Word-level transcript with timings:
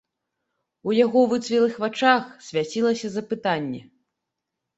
У 0.87 0.95
яго 0.99 1.21
выцвілых 1.33 1.75
вачах 1.83 2.23
свяцілася 2.47 3.13
запытанне. 3.19 3.81